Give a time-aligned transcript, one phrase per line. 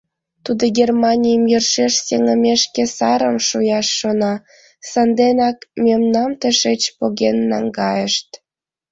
[0.45, 4.33] Тудо Германийым йӧршеш сеҥымешке сарым шуяш шона,
[4.91, 8.29] санденак мемнам тышеч поген наҥгайышт.